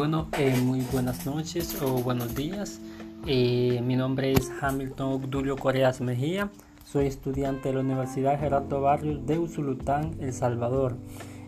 Bueno, 0.00 0.28
eh, 0.38 0.58
muy 0.64 0.80
buenas 0.90 1.26
noches 1.26 1.76
o 1.82 2.02
buenos 2.02 2.34
días. 2.34 2.80
Eh, 3.26 3.82
mi 3.84 3.96
nombre 3.96 4.32
es 4.32 4.50
Hamilton 4.62 5.12
Obdulio 5.12 5.56
Coreas 5.56 6.00
Mejía. 6.00 6.50
Soy 6.86 7.06
estudiante 7.06 7.68
de 7.68 7.74
la 7.74 7.80
Universidad 7.82 8.40
Gerardo 8.40 8.80
Barrios 8.80 9.26
de 9.26 9.38
Usulután, 9.38 10.12
El 10.18 10.32
Salvador. 10.32 10.96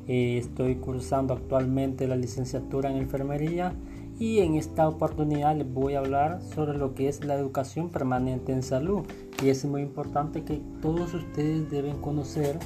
Eh, 0.06 0.36
estoy 0.36 0.74
cursando 0.74 1.32
actualmente 1.32 2.06
la 2.06 2.14
licenciatura 2.14 2.91
en 2.91 2.98
enfermería 2.98 3.73
y 4.18 4.41
en 4.41 4.56
esta 4.56 4.87
oportunidad 4.87 5.56
les 5.56 5.73
voy 5.73 5.95
a 5.95 6.00
hablar 6.00 6.42
sobre 6.42 6.77
lo 6.77 6.95
que 6.95 7.09
es 7.09 7.24
la 7.24 7.37
educación 7.37 7.88
permanente 7.88 8.52
en 8.52 8.62
salud. 8.62 9.06
Y 9.42 9.48
es 9.48 9.64
muy 9.64 9.80
importante 9.80 10.45
que 10.45 10.60
todos 10.82 11.14
ustedes 11.14 11.70
deben 11.70 12.02
conocer 12.02 12.59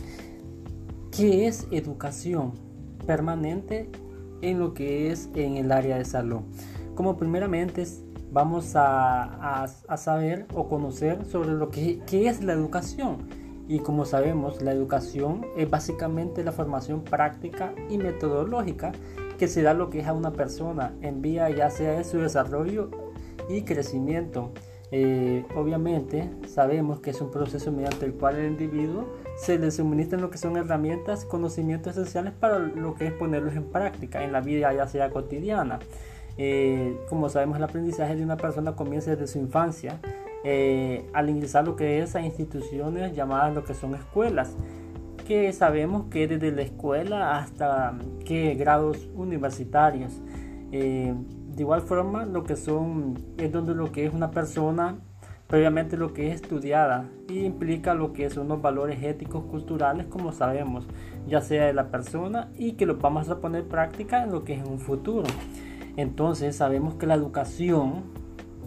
qué 1.13 1.47
es 1.47 1.69
educación 1.71 2.55
permanente 3.07 3.89
en 4.43 4.59
lo 4.59 4.75
que 4.75 5.11
es 5.11 5.31
en 5.35 5.57
el 5.57 5.73
área 5.73 5.99
de 5.99 6.05
salud. 6.05 6.41
Como 6.95 7.17
primeramente 7.17 7.85
vamos 8.31 8.75
a, 8.77 9.65
a, 9.65 9.97
saber 9.97 10.47
o 10.55 10.69
conocer 10.69 11.25
sobre 11.25 11.51
lo 11.51 11.71
que 11.71 12.01
qué 12.07 12.29
es 12.29 12.43
la 12.43 12.53
educación. 12.53 13.29
Y 13.69 13.81
como 13.81 14.05
sabemos, 14.05 14.63
la 14.63 14.73
educación 14.73 15.45
es 15.57 15.69
básicamente 15.69 16.45
la 16.45 16.53
formación 16.53 17.03
práctica 17.03 17.75
y 17.89 17.99
metodológica 17.99 18.93
que 19.39 19.49
se 19.49 19.63
da 19.63 19.75
lo 19.75 19.91
que 19.91 20.01
es 20.01 20.07
a 20.07 20.13
una 20.13 20.33
persona 20.33 20.95
en 21.03 21.21
vía 21.21 21.51
ya 21.51 21.71
sea 21.71 21.93
de 21.93 22.05
su 22.05 22.19
desarrollo 22.19 22.91
y 23.49 23.63
crecimiento. 23.63 24.53
Eh, 24.93 25.45
obviamente 25.57 26.31
sabemos 26.47 27.01
que 27.01 27.11
es 27.11 27.21
un 27.21 27.33
proceso 27.33 27.73
mediante 27.73 28.07
el 28.07 28.15
cual 28.15 28.37
el 28.37 28.53
individuo 28.53 29.09
se 29.37 29.59
le 29.59 29.73
suministran 29.73 30.21
lo 30.21 30.31
que 30.31 30.39
son 30.39 30.57
herramientas, 30.57 31.25
conocimientos 31.25 31.97
esenciales 31.97 32.33
para 32.35 32.59
lo 32.59 32.95
que 32.95 33.09
es 33.09 33.13
ponerlos 33.13 33.55
en 33.57 33.65
práctica 33.65 34.23
en 34.23 34.31
la 34.31 34.41
vida 34.41 34.73
ya 34.73 34.87
sea 34.87 35.11
cotidiana. 35.11 35.81
Eh, 36.39 37.01
como 37.09 37.29
sabemos 37.29 37.57
el 37.57 37.65
aprendizaje 37.65 38.15
de 38.15 38.23
una 38.23 38.37
persona 38.37 38.77
comienza 38.77 39.11
desde 39.11 39.27
su 39.27 39.39
infancia 39.39 40.01
eh, 40.45 41.09
al 41.15 41.31
ingresar 41.31 41.67
lo 41.67 41.77
que 41.77 42.01
es 42.01 42.15
a 42.15 42.21
instituciones 42.21 43.17
llamadas 43.17 43.55
lo 43.55 43.65
que 43.65 43.73
son 43.73 43.95
escuelas 43.95 44.55
que 45.27 45.51
sabemos 45.55 46.09
que 46.11 46.29
desde 46.29 46.53
la 46.53 46.61
escuela 46.61 47.39
hasta 47.39 47.97
qué 48.27 48.55
grados 48.55 49.09
universitarios 49.15 50.21
de 51.57 51.63
igual 51.63 51.81
forma, 51.81 52.27
lo 52.27 52.45
que 52.45 52.55
son 52.55 53.15
es 53.39 53.51
donde 53.51 53.75
lo 53.75 53.91
que 53.91 54.05
es 54.05 54.13
una 54.13 54.31
persona 54.31 54.99
previamente 55.47 55.97
lo 55.97 56.13
que 56.13 56.29
es 56.29 56.35
estudiada 56.43 57.09
y 57.29 57.45
implica 57.45 57.95
lo 57.95 58.13
que 58.13 58.29
son 58.31 58.49
los 58.49 58.61
valores 58.61 59.03
éticos 59.03 59.45
culturales 59.45 60.07
como 60.07 60.33
sabemos 60.33 60.87
ya 61.27 61.41
sea 61.41 61.67
de 61.67 61.73
la 61.73 61.91
persona 61.91 62.51
y 62.59 62.73
que 62.73 62.85
lo 62.85 62.97
vamos 62.97 63.31
a 63.31 63.41
poner 63.41 63.63
en 63.63 63.69
práctica 63.69 64.23
en 64.23 64.33
lo 64.33 64.45
que 64.45 64.55
es 64.55 64.61
en 64.61 64.69
un 64.69 64.79
futuro. 64.79 65.27
Entonces 65.97 66.57
sabemos 66.57 66.95
que 66.95 67.07
la 67.07 67.15
educación 67.15 68.05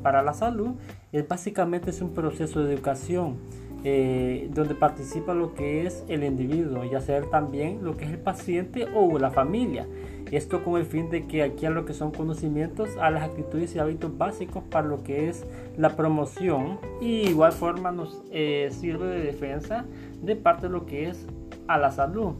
para 0.01 0.23
la 0.23 0.33
salud 0.33 0.71
es 1.11 1.27
básicamente 1.27 1.91
es 1.91 2.01
un 2.01 2.13
proceso 2.13 2.63
de 2.63 2.73
educación 2.73 3.37
eh, 3.83 4.49
donde 4.53 4.75
participa 4.75 5.33
lo 5.33 5.53
que 5.53 5.85
es 5.85 6.03
el 6.07 6.23
individuo, 6.23 6.83
ya 6.83 6.99
sea 6.99 7.21
también 7.21 7.79
lo 7.83 7.95
que 7.95 8.05
es 8.05 8.11
el 8.11 8.19
paciente 8.19 8.87
o 8.93 9.17
la 9.17 9.31
familia. 9.31 9.87
Esto 10.31 10.63
con 10.63 10.79
el 10.79 10.85
fin 10.85 11.09
de 11.09 11.25
que 11.27 11.43
aquí 11.43 11.65
a 11.65 11.69
lo 11.69 11.85
que 11.85 11.93
son 11.93 12.11
conocimientos, 12.11 12.89
a 12.97 13.09
las 13.09 13.23
actitudes 13.23 13.75
y 13.75 13.79
hábitos 13.79 14.17
básicos 14.17 14.63
para 14.69 14.87
lo 14.87 15.01
que 15.03 15.29
es 15.29 15.45
la 15.77 15.95
promoción 15.95 16.77
y 17.01 17.29
igual 17.29 17.51
forma 17.51 17.91
nos 17.91 18.21
eh, 18.31 18.69
sirve 18.71 19.07
de 19.07 19.21
defensa 19.21 19.85
de 20.21 20.35
parte 20.35 20.67
de 20.67 20.73
lo 20.73 20.85
que 20.85 21.07
es 21.07 21.25
a 21.67 21.77
la 21.77 21.91
salud. 21.91 22.33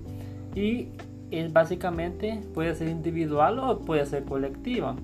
Y 0.56 0.90
es 1.32 1.54
básicamente 1.54 2.42
puede 2.54 2.76
ser 2.76 2.90
individual 2.90 3.60
o 3.60 3.80
puede 3.80 4.06
ser 4.06 4.26
colectiva. 4.26 4.96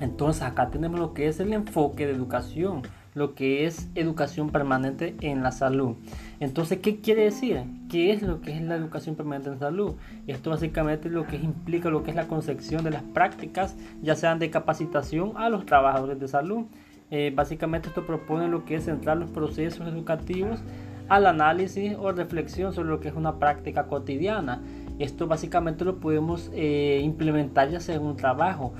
Entonces 0.00 0.42
acá 0.42 0.70
tenemos 0.70 0.98
lo 0.98 1.14
que 1.14 1.28
es 1.28 1.40
el 1.40 1.52
enfoque 1.52 2.06
de 2.06 2.12
educación 2.12 2.82
lo 3.14 3.34
que 3.34 3.66
es 3.66 3.88
educación 3.94 4.50
permanente 4.50 5.14
en 5.20 5.42
la 5.42 5.52
salud. 5.52 5.96
Entonces, 6.40 6.78
¿qué 6.80 7.00
quiere 7.00 7.24
decir? 7.24 7.62
¿Qué 7.88 8.12
es 8.12 8.22
lo 8.22 8.40
que 8.40 8.52
es 8.52 8.62
la 8.62 8.76
educación 8.76 9.14
permanente 9.14 9.50
en 9.50 9.58
salud? 9.58 9.94
Esto 10.26 10.50
básicamente 10.50 11.08
lo 11.08 11.26
que 11.26 11.36
implica 11.36 11.90
lo 11.90 12.02
que 12.02 12.10
es 12.10 12.16
la 12.16 12.26
concepción 12.26 12.84
de 12.84 12.90
las 12.90 13.02
prácticas, 13.02 13.76
ya 14.02 14.16
sean 14.16 14.38
de 14.38 14.50
capacitación 14.50 15.32
a 15.36 15.48
los 15.48 15.64
trabajadores 15.64 16.18
de 16.18 16.28
salud. 16.28 16.64
Eh, 17.10 17.32
básicamente 17.34 17.88
esto 17.88 18.06
propone 18.06 18.48
lo 18.48 18.64
que 18.64 18.76
es 18.76 18.84
centrar 18.84 19.16
los 19.16 19.30
procesos 19.30 19.86
educativos 19.86 20.60
al 21.08 21.26
análisis 21.26 21.94
o 21.98 22.10
reflexión 22.12 22.72
sobre 22.72 22.88
lo 22.88 23.00
que 23.00 23.08
es 23.08 23.14
una 23.14 23.38
práctica 23.38 23.86
cotidiana. 23.86 24.62
Esto 24.98 25.26
básicamente 25.26 25.84
lo 25.84 26.00
podemos 26.00 26.50
eh, 26.54 27.00
implementar 27.02 27.70
ya 27.70 27.80
sea 27.80 27.96
en 27.96 28.02
un 28.02 28.16
trabajo. 28.16 28.72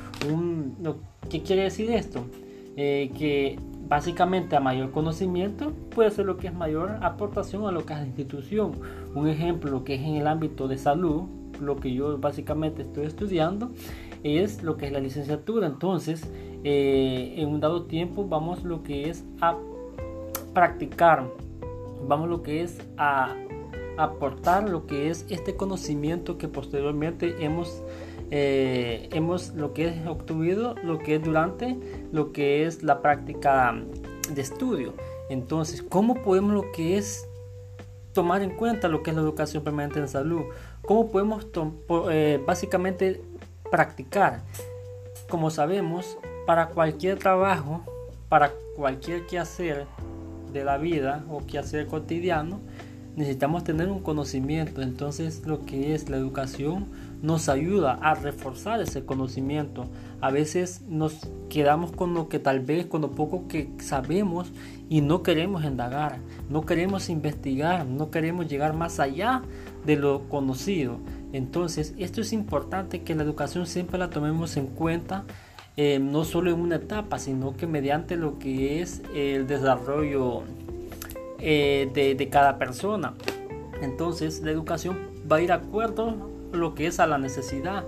¿Qué 1.28 1.42
quiere 1.42 1.62
decir 1.62 1.90
esto? 1.90 2.24
Eh, 2.76 3.12
que 3.16 3.58
básicamente 3.88 4.56
a 4.56 4.60
mayor 4.60 4.90
conocimiento 4.90 5.72
puede 5.94 6.10
ser 6.10 6.26
lo 6.26 6.36
que 6.36 6.48
es 6.48 6.54
mayor 6.54 6.98
aportación 7.02 7.66
a 7.66 7.72
lo 7.72 7.84
que 7.84 7.92
es 7.92 8.00
la 8.00 8.06
institución. 8.06 8.72
Un 9.14 9.28
ejemplo, 9.28 9.70
lo 9.70 9.84
que 9.84 9.94
es 9.94 10.02
en 10.02 10.16
el 10.16 10.26
ámbito 10.26 10.68
de 10.68 10.78
salud, 10.78 11.22
lo 11.60 11.76
que 11.76 11.92
yo 11.92 12.18
básicamente 12.18 12.82
estoy 12.82 13.06
estudiando 13.06 13.70
es 14.22 14.62
lo 14.62 14.76
que 14.76 14.86
es 14.86 14.92
la 14.92 15.00
licenciatura. 15.00 15.66
Entonces, 15.66 16.30
eh, 16.64 17.34
en 17.36 17.48
un 17.48 17.60
dado 17.60 17.84
tiempo 17.84 18.26
vamos 18.26 18.64
lo 18.64 18.82
que 18.82 19.10
es 19.10 19.24
a 19.40 19.56
practicar, 20.54 21.28
vamos 22.08 22.28
lo 22.28 22.42
que 22.42 22.62
es 22.62 22.80
a 22.96 23.34
aportar 23.96 24.68
lo 24.68 24.86
que 24.86 25.10
es 25.10 25.24
este 25.28 25.56
conocimiento 25.56 26.36
que 26.38 26.48
posteriormente 26.48 27.44
hemos 27.44 27.82
eh, 28.30 29.08
hemos 29.12 29.54
lo 29.54 29.72
que 29.74 29.88
es 29.88 30.06
obtenido, 30.06 30.74
lo 30.82 30.98
que 30.98 31.16
es 31.16 31.22
durante 31.22 31.78
lo 32.12 32.32
que 32.32 32.66
es 32.66 32.82
la 32.82 33.00
práctica 33.02 33.74
de 34.32 34.40
estudio. 34.40 34.94
Entonces, 35.28 35.82
¿cómo 35.82 36.22
podemos 36.22 36.52
lo 36.52 36.72
que 36.72 36.98
es 36.98 37.28
tomar 38.12 38.42
en 38.42 38.50
cuenta 38.50 38.88
lo 38.88 39.02
que 39.02 39.10
es 39.10 39.16
la 39.16 39.22
educación 39.22 39.62
permanente 39.62 40.00
en 40.00 40.08
salud? 40.08 40.42
¿Cómo 40.82 41.10
podemos 41.10 41.46
eh, 42.10 42.42
básicamente 42.46 43.22
practicar? 43.70 44.42
Como 45.28 45.50
sabemos, 45.50 46.18
para 46.46 46.68
cualquier 46.68 47.18
trabajo, 47.18 47.82
para 48.28 48.52
cualquier 48.76 49.26
quehacer 49.26 49.86
de 50.52 50.64
la 50.64 50.78
vida 50.78 51.24
o 51.30 51.44
quehacer 51.46 51.86
cotidiano, 51.86 52.60
necesitamos 53.16 53.64
tener 53.64 53.88
un 53.88 54.00
conocimiento. 54.00 54.82
Entonces 54.82 55.46
lo 55.46 55.64
que 55.64 55.94
es 55.94 56.08
la 56.08 56.16
educación 56.16 56.86
nos 57.24 57.48
ayuda 57.48 57.94
a 58.02 58.14
reforzar 58.14 58.82
ese 58.82 59.06
conocimiento. 59.06 59.86
A 60.20 60.30
veces 60.30 60.82
nos 60.86 61.26
quedamos 61.48 61.90
con 61.90 62.12
lo 62.12 62.28
que 62.28 62.38
tal 62.38 62.60
vez, 62.60 62.84
con 62.84 63.00
lo 63.00 63.12
poco 63.12 63.48
que 63.48 63.70
sabemos 63.78 64.52
y 64.90 65.00
no 65.00 65.22
queremos 65.22 65.64
indagar, 65.64 66.18
no 66.50 66.66
queremos 66.66 67.08
investigar, 67.08 67.86
no 67.86 68.10
queremos 68.10 68.46
llegar 68.46 68.74
más 68.74 69.00
allá 69.00 69.40
de 69.86 69.96
lo 69.96 70.28
conocido. 70.28 70.98
Entonces 71.32 71.94
esto 71.96 72.20
es 72.20 72.34
importante 72.34 73.02
que 73.02 73.14
la 73.14 73.22
educación 73.22 73.66
siempre 73.66 73.98
la 73.98 74.10
tomemos 74.10 74.58
en 74.58 74.66
cuenta. 74.66 75.24
Eh, 75.76 75.98
no 75.98 76.22
solo 76.22 76.52
en 76.52 76.60
una 76.60 76.76
etapa, 76.76 77.18
sino 77.18 77.56
que 77.56 77.66
mediante 77.66 78.14
lo 78.14 78.38
que 78.38 78.80
es 78.80 79.02
el 79.12 79.48
desarrollo 79.48 80.42
eh, 81.40 81.90
de, 81.92 82.28
cada 82.28 82.58
persona. 82.58 83.14
Entonces 83.82 84.40
la 84.42 84.52
educación 84.52 84.98
va 85.30 85.36
a 85.36 85.40
ir 85.40 85.48
de 85.48 85.54
acuerdo 85.54 86.33
lo 86.56 86.74
que 86.74 86.86
es 86.86 87.00
a 87.00 87.06
la 87.06 87.18
necesidad. 87.18 87.84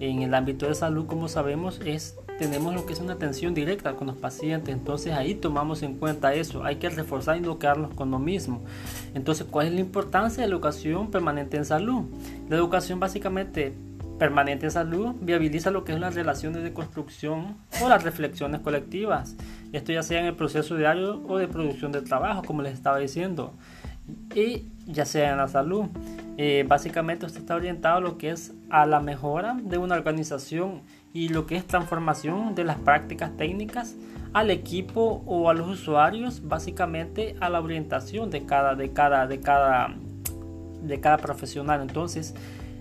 En 0.00 0.22
el 0.22 0.34
ámbito 0.34 0.66
de 0.66 0.74
salud, 0.74 1.06
como 1.06 1.28
sabemos, 1.28 1.80
es 1.84 2.18
tenemos 2.38 2.74
lo 2.74 2.84
que 2.84 2.92
es 2.92 3.00
una 3.00 3.14
atención 3.14 3.54
directa 3.54 3.94
con 3.94 4.08
los 4.08 4.16
pacientes. 4.16 4.74
Entonces 4.74 5.12
ahí 5.14 5.34
tomamos 5.34 5.82
en 5.82 5.94
cuenta 5.94 6.34
eso. 6.34 6.64
Hay 6.64 6.76
que 6.76 6.90
reforzar 6.90 7.36
y 7.38 7.40
no 7.40 7.58
con 7.58 8.10
lo 8.10 8.18
mismo. 8.18 8.62
Entonces, 9.14 9.46
¿cuál 9.50 9.68
es 9.68 9.72
la 9.72 9.80
importancia 9.80 10.42
de 10.42 10.48
la 10.48 10.54
educación 10.54 11.10
permanente 11.10 11.56
en 11.56 11.64
salud? 11.64 12.04
La 12.48 12.56
educación 12.56 13.00
básicamente 13.00 13.74
permanente 14.18 14.66
en 14.66 14.72
salud 14.72 15.14
viabiliza 15.20 15.70
lo 15.70 15.84
que 15.84 15.92
es 15.92 16.00
las 16.00 16.14
relaciones 16.14 16.62
de 16.62 16.72
construcción 16.72 17.56
o 17.82 17.88
las 17.88 18.02
reflexiones 18.02 18.60
colectivas. 18.60 19.36
Esto 19.72 19.92
ya 19.92 20.02
sea 20.02 20.20
en 20.20 20.26
el 20.26 20.34
proceso 20.34 20.76
diario 20.76 21.22
o 21.26 21.38
de 21.38 21.48
producción 21.48 21.92
de 21.92 22.02
trabajo, 22.02 22.42
como 22.42 22.62
les 22.62 22.74
estaba 22.74 22.98
diciendo, 22.98 23.52
y 24.34 24.66
ya 24.86 25.04
sea 25.04 25.32
en 25.32 25.38
la 25.38 25.48
salud. 25.48 25.86
Eh, 26.38 26.64
básicamente 26.68 27.24
usted 27.24 27.40
está 27.40 27.56
orientado 27.56 27.96
a 27.96 28.00
lo 28.00 28.18
que 28.18 28.30
es 28.30 28.52
a 28.68 28.84
la 28.84 29.00
mejora 29.00 29.58
de 29.62 29.78
una 29.78 29.94
organización 29.94 30.82
y 31.14 31.28
lo 31.30 31.46
que 31.46 31.56
es 31.56 31.66
transformación 31.66 32.54
de 32.54 32.64
las 32.64 32.78
prácticas 32.78 33.34
técnicas 33.36 33.96
al 34.34 34.50
equipo 34.50 35.22
o 35.24 35.48
a 35.48 35.54
los 35.54 35.66
usuarios, 35.66 36.46
básicamente 36.46 37.36
a 37.40 37.48
la 37.48 37.60
orientación 37.60 38.30
de 38.30 38.44
cada, 38.44 38.74
de 38.74 38.92
cada, 38.92 39.26
de 39.26 39.40
cada, 39.40 39.96
de 40.82 41.00
cada 41.00 41.16
profesional. 41.16 41.80
Entonces, 41.80 42.34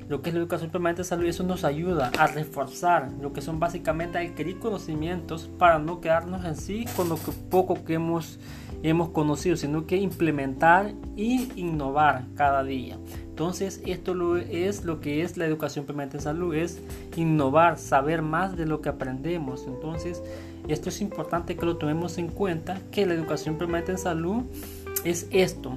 lo 0.10 0.22
que 0.22 0.30
es 0.30 0.36
la 0.36 0.42
educación 0.42 0.70
permanente 0.70 1.02
de 1.02 1.06
salud, 1.06 1.26
eso 1.26 1.44
nos 1.44 1.64
ayuda 1.64 2.12
a 2.20 2.28
reforzar 2.28 3.10
lo 3.22 3.34
que 3.34 3.42
son 3.42 3.60
básicamente 3.60 4.18
adquirir 4.18 4.60
conocimientos 4.60 5.50
para 5.58 5.80
no 5.80 6.02
quedarnos 6.02 6.46
en 6.46 6.56
sí 6.56 6.86
con 6.96 7.10
lo 7.10 7.16
que 7.16 7.32
poco 7.32 7.84
que 7.86 7.96
hemos, 7.96 8.38
hemos 8.90 9.10
conocido, 9.10 9.58
sino 9.58 9.88
que 9.88 9.98
implementar 9.98 10.94
y 11.16 11.50
innovar 11.56 12.26
cada 12.36 12.64
día. 12.64 12.98
Entonces, 13.30 13.82
esto 13.86 14.38
es 14.38 14.86
lo 14.86 15.02
que 15.02 15.24
es 15.24 15.38
la 15.38 15.46
educación 15.46 15.86
permanente 15.86 16.18
en 16.18 16.24
salud, 16.24 16.54
es 16.54 16.80
innovar, 17.16 17.80
saber 17.80 18.22
más 18.22 18.56
de 18.56 18.68
lo 18.68 18.82
que 18.82 18.90
aprendemos. 18.90 19.66
Entonces, 19.68 20.22
esto 20.68 20.90
es 20.90 21.02
importante 21.02 21.56
que 21.56 21.66
lo 21.66 21.78
tomemos 21.78 22.18
en 22.20 22.28
cuenta, 22.28 22.80
que 22.92 23.06
la 23.06 23.16
educación 23.16 23.58
permanente 23.58 23.92
en 23.92 23.98
salud 23.98 24.44
es 25.04 25.28
esto, 25.32 25.74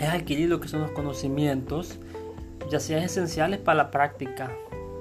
es 0.00 0.08
adquirir 0.08 0.48
lo 0.48 0.60
que 0.60 0.68
son 0.68 0.80
los 0.80 0.92
conocimientos, 0.92 1.98
ya 2.70 2.78
sean 2.78 3.02
esenciales 3.02 3.58
para 3.58 3.78
la 3.78 3.90
práctica 3.90 4.52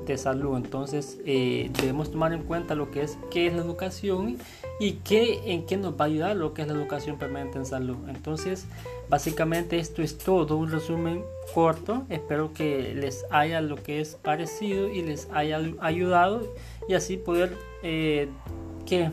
de 0.08 0.18
salud. 0.18 0.58
Entonces, 0.58 1.20
eh, 1.26 1.70
debemos 1.80 2.10
tomar 2.12 2.34
en 2.34 2.44
cuenta 2.44 2.74
lo 2.74 2.90
que 2.90 3.04
es 3.04 3.20
qué 3.30 3.46
es 3.46 3.54
la 3.54 3.62
educación 3.62 4.38
y 4.80 4.94
qué, 5.04 5.54
en 5.54 5.66
qué 5.66 5.78
nos 5.78 5.94
va 5.94 6.06
a 6.06 6.08
ayudar 6.08 6.36
lo 6.36 6.54
que 6.54 6.62
es 6.62 6.68
la 6.68 6.74
educación 6.74 7.18
permanente 7.18 7.58
en 7.58 7.66
salud. 7.66 7.98
Entonces, 8.08 8.66
básicamente 9.10 9.80
esto 9.80 10.02
es 10.02 10.18
todo, 10.18 10.58
un 10.58 10.72
resumen 10.72 11.24
corto. 11.54 12.06
Espero 12.10 12.54
que 12.54 12.94
les 12.96 13.26
haya 13.32 13.62
lo 13.62 13.76
que 13.76 14.02
es 14.02 14.16
parecido 14.16 14.90
y 14.90 15.02
les 15.02 15.28
haya 15.34 15.60
ayudado 15.80 16.54
y 16.88 16.94
así 16.94 17.18
poder 17.18 17.56
eh, 17.84 18.30
que 18.86 19.10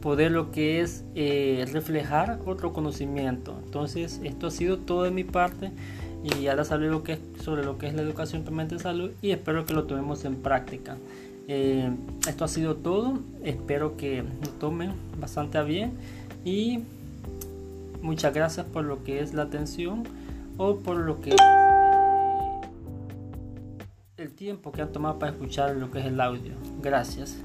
poder 0.00 0.32
lo 0.32 0.50
que 0.50 0.80
es 0.80 1.04
eh, 1.14 1.66
reflejar 1.72 2.40
otro 2.46 2.72
conocimiento. 2.72 3.60
Entonces, 3.64 4.20
esto 4.24 4.46
ha 4.46 4.50
sido 4.50 4.78
todo 4.78 5.02
de 5.02 5.10
mi 5.10 5.24
parte 5.24 5.72
y 6.24 6.46
ahora 6.48 6.64
sale 6.64 6.88
lo 6.88 7.02
que 7.02 7.14
es 7.14 7.20
sobre 7.42 7.64
lo 7.64 7.78
que 7.78 7.86
es 7.86 7.94
la 7.94 8.02
educación 8.02 8.42
permanente 8.42 8.74
en 8.76 8.80
salud 8.80 9.10
y 9.22 9.30
espero 9.30 9.64
que 9.64 9.74
lo 9.74 9.84
tomemos 9.84 10.24
en 10.24 10.36
práctica. 10.36 10.96
Eh, 11.52 11.90
esto 12.28 12.44
ha 12.44 12.48
sido 12.48 12.76
todo, 12.76 13.18
espero 13.42 13.96
que 13.96 14.22
lo 14.22 14.50
tomen 14.60 14.92
bastante 15.18 15.60
bien 15.64 15.94
y 16.44 16.84
muchas 18.02 18.32
gracias 18.32 18.66
por 18.66 18.84
lo 18.84 19.02
que 19.02 19.18
es 19.18 19.34
la 19.34 19.42
atención 19.42 20.04
o 20.58 20.76
por 20.76 20.98
lo 20.98 21.20
que 21.20 21.30
es 21.30 21.40
eh, 21.40 22.60
el 24.18 24.30
tiempo 24.30 24.70
que 24.70 24.82
han 24.82 24.92
tomado 24.92 25.18
para 25.18 25.32
escuchar 25.32 25.74
lo 25.74 25.90
que 25.90 25.98
es 25.98 26.06
el 26.06 26.20
audio. 26.20 26.52
Gracias. 26.80 27.36